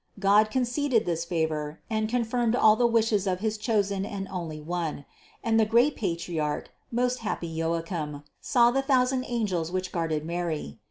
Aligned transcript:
God 0.17 0.49
conceded 0.49 1.05
this 1.05 1.25
favor 1.25 1.79
and 1.87 2.09
confirmed 2.09 2.55
all 2.55 2.75
the 2.75 2.87
wishes 2.87 3.27
of 3.27 3.39
his 3.39 3.55
chosen 3.55 4.03
and 4.03 4.27
only 4.29 4.59
One; 4.59 5.05
and 5.43 5.59
the 5.59 5.65
great 5.67 5.95
patriarch, 5.95 6.71
most 6.91 7.19
happy 7.19 7.45
Joachim, 7.47 8.23
saw 8.41 8.71
the 8.71 8.81
thousand 8.81 9.25
angels 9.27 9.71
which 9.71 9.91
guarded 9.91 10.25
Mary. 10.25 10.79